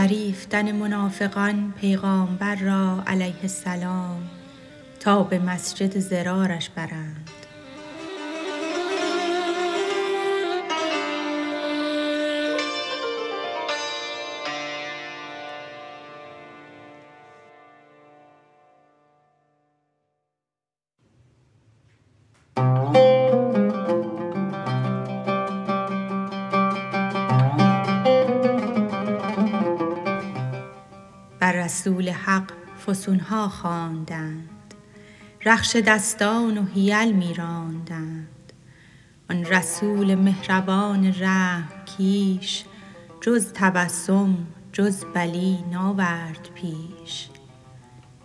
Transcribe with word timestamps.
فریفتن 0.00 0.72
منافقان 0.72 1.72
پیغامبر 1.80 2.54
را 2.54 3.02
علیه 3.06 3.34
السلام 3.42 4.30
تا 5.00 5.22
به 5.22 5.38
مسجد 5.38 5.98
ضرارش 5.98 6.70
برند. 6.70 7.30
بر 31.50 31.56
رسول 31.56 32.08
حق 32.08 32.52
فسونها 32.86 33.48
خواندند. 33.48 34.74
رخش 35.46 35.76
دستان 35.76 36.58
و 36.58 36.64
حیل 36.64 37.12
می 37.12 37.34
راندند 37.34 38.52
آن 39.30 39.44
رسول 39.44 40.14
مهربان 40.14 41.14
رحم 41.18 41.68
کیش 41.84 42.64
جز 43.20 43.52
تبسم 43.54 44.36
جز 44.72 45.04
بلی 45.14 45.58
ناورد 45.72 46.48
پیش. 46.54 47.28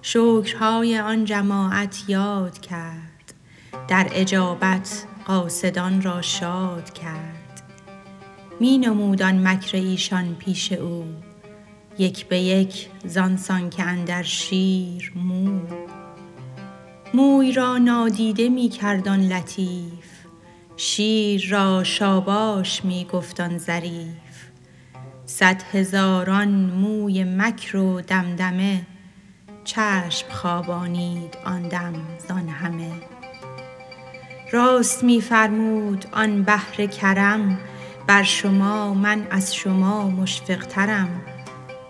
شکرهای 0.01 0.99
آن 0.99 1.25
جماعت 1.25 2.03
یاد 2.07 2.59
کرد. 2.59 3.33
در 3.87 4.07
اجابت 4.11 5.05
قاصدان 5.25 6.01
را 6.01 6.21
شاد 6.21 6.93
کرد. 6.93 7.61
می 8.59 8.77
نمود 8.77 9.21
آن 9.21 9.47
مکر 9.47 9.77
ایشان 9.77 10.35
پیش 10.35 10.71
او. 10.71 11.05
یک 11.97 12.25
به 12.25 12.39
یک 12.39 12.87
زان 13.05 13.37
سان 13.37 13.69
که 13.69 13.83
اندر 13.83 14.23
شیر 14.23 15.13
مو. 15.15 15.59
موی 17.13 17.51
را 17.51 17.77
نادیده 17.77 18.49
می 18.49 18.69
کرد 18.69 19.07
آن 19.07 19.19
لطیف 19.19 20.05
شیر 20.77 21.47
را 21.49 21.83
شاباش 21.83 22.85
می 22.85 23.07
گفت 23.11 23.39
آن 23.41 23.57
ظریف. 23.57 24.15
صد 25.25 25.61
هزاران 25.71 26.49
موی 26.49 27.23
مکر 27.23 27.77
و 27.77 28.01
دمدمه 28.01 28.81
چشم 29.63 30.29
خوابانید 30.29 31.37
آن 31.45 31.61
دم 31.61 31.93
زان 32.27 32.49
همه. 32.49 32.91
راست 34.51 35.03
می 35.03 35.21
فرمود 35.21 36.05
آن 36.11 36.43
بحر 36.43 36.85
کرم 36.85 37.59
بر 38.07 38.23
شما 38.23 38.93
من 38.93 39.27
از 39.31 39.55
شما 39.55 40.09
مشفق 40.09 40.65
ترم 40.65 41.34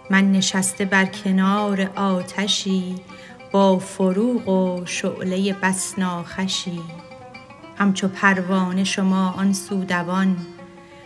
من 0.09 0.31
نشسته 0.31 0.85
بر 0.85 1.05
کنار 1.05 1.91
آتشی 1.95 2.95
با 3.51 3.79
فروغ 3.79 4.49
و 4.49 4.85
شعله 4.85 5.53
بس 5.53 5.99
ناخوشی 5.99 6.79
همچو 7.77 8.07
پروانه 8.07 8.83
شما 8.83 9.29
آن 9.29 9.53
سو 9.53 9.83
دوان 9.83 10.37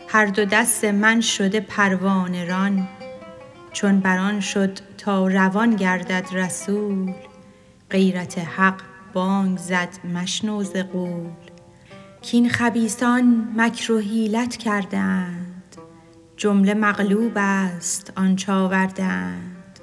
هر 0.07 0.25
دو 0.25 0.45
دست 0.45 0.85
من 0.85 1.21
شده 1.21 1.59
پروانه 1.59 2.45
ران. 2.45 2.87
چون 3.71 3.99
بر 3.99 4.17
آن 4.17 4.39
شد 4.39 4.79
تا 4.97 5.27
روان 5.27 5.75
گردد 5.75 6.27
رسول 6.31 7.13
غیرت 7.91 8.37
حق 8.37 8.81
بانگ 9.13 9.57
زد 9.57 9.89
مشنو 10.13 10.63
ز 10.63 10.75
غول 10.75 11.29
کاین 12.31 12.49
خبیثان 12.49 13.53
مکر 13.57 13.91
و 13.91 13.99
حیلت 13.99 14.57
کرده 14.57 14.97
اند 14.97 15.48
جمله 16.39 16.73
مغلوب 16.73 17.31
است 17.35 18.13
آنچ 18.15 18.49
آورده 18.49 19.03
اند 19.03 19.79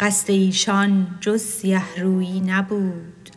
قصد 0.00 0.30
ایشان 0.30 1.06
جز 1.20 1.42
سیه 1.42 2.00
رویی 2.00 2.40
نبود. 2.40 3.30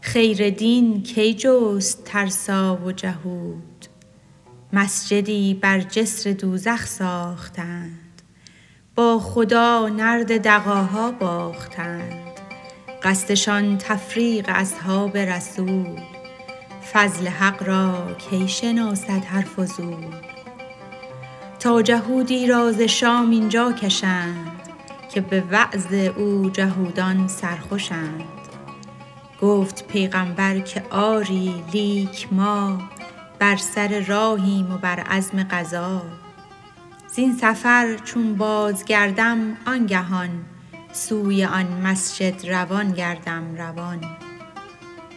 خیر 0.00 0.50
دین 0.50 1.02
کی 1.02 1.34
جست 1.34 2.04
ترسا 2.04 2.76
و 2.76 2.92
جهود؟ 2.92 3.86
مسجدی 4.72 5.54
بر 5.54 5.80
جسر 5.80 6.32
دوزخ 6.32 6.86
ساختند. 6.86 8.22
با 8.94 9.18
خدا 9.18 9.88
نرد 9.88 10.42
دغاها 10.42 11.10
باختند. 11.12 12.40
قصدشان 13.02 13.78
تفریق 13.78 14.44
اصحاب 14.48 15.16
رسول. 15.16 16.00
فضل 16.92 17.28
حق 17.28 17.62
را 17.62 18.14
کی 18.30 18.48
شناسد 18.48 19.22
فضول 19.56 20.35
تا 21.66 21.82
جهودی 21.82 22.46
را 22.46 22.86
شام 22.86 23.30
اینجا 23.30 23.72
کشند 23.72 24.60
که 25.14 25.20
به 25.20 25.40
وعظ 25.40 25.92
او 26.16 26.50
جهودان 26.50 27.28
سرخوشند. 27.28 28.22
گفت 29.40 29.86
پیغامبر 29.86 30.58
که 30.58 30.82
آری 30.90 31.64
لیک 31.72 32.28
ما 32.32 32.78
بر 33.38 33.56
سر 33.56 34.00
راهیم 34.00 34.74
و 34.74 34.78
بر 34.78 35.00
عزم 35.00 35.46
غزا 35.50 36.02
زین 37.14 37.36
سفر 37.36 37.96
چون 38.04 38.34
بازگردم 38.34 39.56
آنگهان 39.66 40.30
سوی 40.92 41.44
آن 41.44 41.66
مسجد 41.66 42.48
روان 42.48 42.92
گردم 42.92 43.54
روان. 43.56 44.00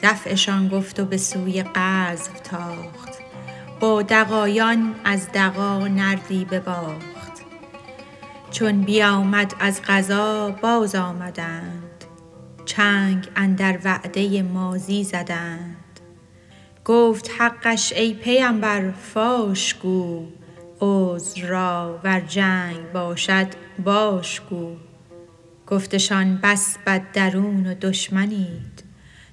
دفعشان 0.03 0.67
گفت 0.67 0.99
و 0.99 1.05
به 1.05 1.17
سوی 1.17 1.63
غزو 1.75 2.31
تاخت. 2.43 3.08
با 3.79 4.01
دغایان 4.01 4.95
از 5.03 5.27
دغا 5.33 5.87
نردی 5.87 6.45
بباخت. 6.45 7.19
چون 8.51 8.81
بیامد 8.81 9.55
از 9.59 9.81
غزا 9.87 10.51
باز 10.61 10.95
آمدند. 10.95 12.05
چنگ 12.65 13.27
اندر 13.35 13.79
وعده 13.83 14.41
ماضی 14.41 15.03
زدند. 15.03 15.75
گفت 16.85 17.31
حقش 17.39 17.93
ای 17.93 18.13
پیمبر 18.13 18.91
فاش 18.91 19.73
گو. 19.73 20.27
عذر 20.81 21.47
را 21.47 21.99
ور 22.03 22.19
جنگ 22.19 22.91
باشد 22.93 23.47
باش 23.83 24.41
گو. 24.41 24.75
گفتشان 25.67 26.39
بس 26.43 26.77
بد 26.85 27.11
درون 27.11 27.67
و 27.67 27.73
دشمنید. 27.73 28.83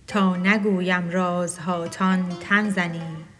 تا 0.06 0.36
نگویم 0.36 1.10
رازهاتان 1.10 2.28
تن 2.40 2.70
زنید. 2.70 3.35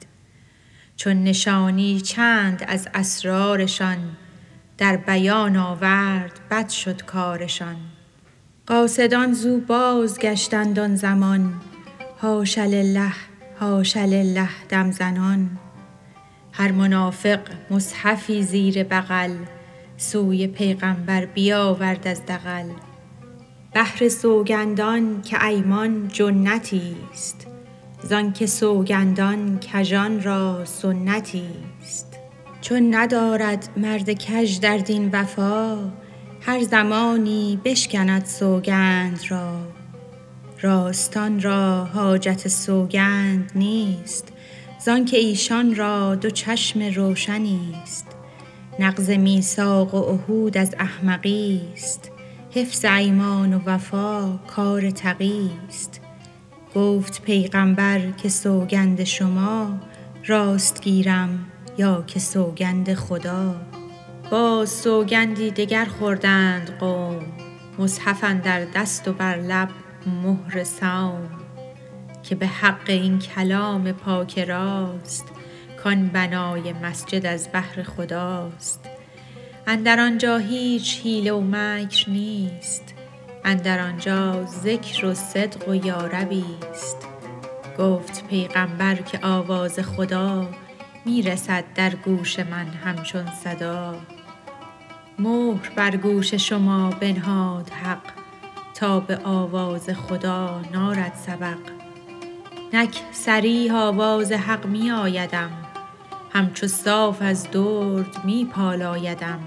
چون 0.97 1.25
نشانی 1.25 2.01
چند 2.01 2.65
از 2.69 2.89
اسرارشان 2.95 3.99
در 4.79 4.97
بیان 4.97 5.57
آورد 5.57 6.41
بد 6.51 6.69
شد 6.69 7.03
کارشان. 7.03 7.77
قاصدان 8.67 9.33
زو 9.33 9.61
بازگشتند 9.61 10.79
آن 10.79 10.97
زمان 10.97 11.55
حاش 12.19 12.59
لله 12.59 13.13
حاش 13.61 13.97
لله 13.97 14.49
دم 14.69 14.91
زنان. 14.91 15.59
هر 16.53 16.73
منافق 16.73 17.41
مصحفی 17.71 18.43
زیر 18.43 18.85
بغل 18.85 19.35
سوی 19.97 20.47
پیغامبر 20.47 21.27
بیاورد 21.27 22.09
از 22.09 22.27
دغل. 22.27 22.69
بهر 23.75 24.09
سوگندان 24.09 25.23
که 25.23 25.45
ایمان 25.45 26.11
جنتیست 27.97 28.09
زانک 28.09 28.47
سوگندان 28.47 29.59
کژان 29.59 30.23
را 30.23 30.65
سنتیست 30.65 32.19
چون 32.61 32.95
ندارد 32.95 33.69
مرد 33.77 34.11
کژ 34.11 34.61
در 34.61 34.79
دین 34.79 35.11
وفا 35.13 35.79
هر 36.41 36.63
زمانی 36.63 37.61
بشکند 37.65 38.25
سوگند 38.25 39.21
را. 39.29 39.61
راستان 40.61 41.43
را 41.43 41.85
حاجت 41.85 42.49
سوگند 42.49 43.53
نیست 43.55 44.33
زانک 44.85 45.11
ایشان 45.13 45.75
را 45.75 46.15
دو 46.15 46.31
چشم 46.31 46.83
روشنیست 46.83 48.07
نقض 48.79 49.11
میثاق 49.11 49.95
و 49.95 50.01
عهود 50.01 50.59
از 50.59 50.75
احمقیست 50.79 52.11
حفظ 52.51 52.85
ایمان 52.85 53.55
و 53.55 53.61
وفا 53.67 54.39
کار 54.47 54.91
تقیست 54.91 56.06
گفت 56.77 57.23
پیغامبر 57.23 58.11
که 58.11 58.29
سوگند 58.29 59.05
شما 59.05 59.79
راست 60.27 60.83
گیرم 60.83 61.47
یا 61.79 62.05
که 62.07 62.21
سوگند 62.21 62.95
خدا. 62.95 63.55
باز 64.31 64.69
سوگندی 64.69 65.51
دگر 65.51 65.85
خوردند 65.85 66.79
قوم 66.79 67.23
مصحف 67.79 68.25
اندر 68.25 68.65
دست 68.65 69.09
و 69.09 69.13
بر 69.13 69.37
لب 69.37 69.69
مهر 70.07 70.65
صوم 70.65 71.29
که 72.23 72.35
به 72.35 72.47
حق 72.47 72.91
این 72.91 73.19
کلام 73.19 73.93
پاک 73.93 74.39
راست 74.39 75.25
کان 75.83 76.09
بنای 76.09 76.73
مسجد 76.73 77.27
از 77.27 77.49
بهر 77.53 77.83
خداست. 77.83 78.81
اندر 79.67 80.01
آنجا 80.01 80.39
هیچ 80.39 81.01
حیله 81.01 81.33
و 81.33 81.41
مکر 81.41 82.11
نیست. 82.11 82.96
اندر 83.49 83.81
آنجا 83.81 84.45
ذکر 84.45 85.07
و 85.07 85.15
صدق 85.15 85.69
و 85.69 85.75
یاربیست 85.75 86.97
گفت 87.79 88.27
پیغامبر 88.29 88.95
که 88.95 89.19
آواز 89.23 89.79
خدا 89.79 90.49
می 91.05 91.23
رسد 91.23 91.65
در 91.75 91.95
گوش 91.95 92.39
من 92.39 92.67
همچون 92.67 93.27
صدا. 93.45 93.95
مهر 95.19 95.71
بر 95.77 95.97
گوش 95.97 96.35
شما 96.35 96.91
بنهاد 96.91 97.71
حق 97.71 98.03
تا 98.75 99.01
به 99.01 99.19
آواز 99.25 99.91
خدا 99.91 100.61
نارد 100.73 101.15
سبق. 101.27 101.59
نک 102.73 103.01
صریح 103.13 103.75
آواز 103.75 104.33
حق 104.33 104.67
می 104.67 104.91
آیدم 104.91 105.51
همچو 106.33 106.67
صاف 106.67 107.23
از 107.23 107.51
درد 107.51 108.25
می 108.25 108.45
پالایدم 108.45 109.41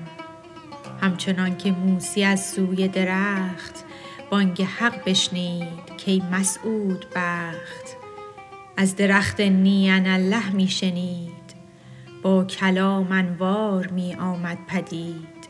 همچنان 1.02 1.58
که 1.58 1.72
موسی 1.72 2.24
از 2.24 2.50
سوی 2.50 2.88
درخت 2.88 3.86
بانگ 4.30 4.62
حق 4.62 5.04
بشنید 5.06 6.04
کای 6.06 6.22
مسعود 6.32 7.06
بخت. 7.16 7.96
از 8.78 8.96
درخت 8.96 9.40
نی 9.42 9.90
اناالله 9.90 10.52
می 10.56 10.68
شنید 10.68 11.56
با 12.22 12.44
کلام 12.44 13.12
انوار 13.12 13.88
می 13.88 14.16
آمد 14.16 14.58
پدید. 14.68 15.50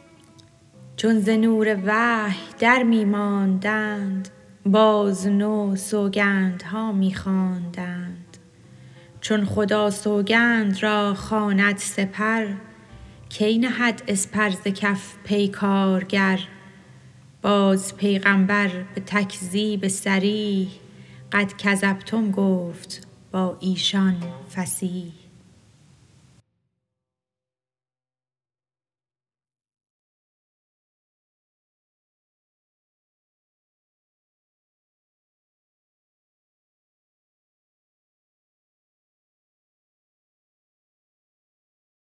چون 0.95 1.19
ز 1.19 1.29
نور 1.29 1.77
وحی 1.85 2.39
در 2.59 2.83
می 2.83 3.05
ماندند 3.05 4.29
باز 4.65 5.27
نو 5.27 5.75
سوگندها 5.75 6.91
می 6.91 7.13
خواندند. 7.13 8.37
چون 9.21 9.45
خدا 9.45 9.89
سوگند 9.89 10.83
را 10.83 11.13
خواند 11.13 11.77
سپر 11.77 12.47
کی 13.29 13.57
نهد 13.57 14.01
اسپر 14.07 14.49
ز 14.49 14.63
کف 14.63 15.15
پیکارگر؟ 15.23 16.39
باز 17.41 17.95
پیغامبر 17.97 18.67
به 18.95 19.01
تکذیب 19.01 19.87
صریح 19.87 20.67
قد 21.31 21.57
کذبتم 21.57 22.31
گفت 22.31 23.07
با 23.31 23.57
ایشان 23.59 24.15
فصیح. 24.55 25.28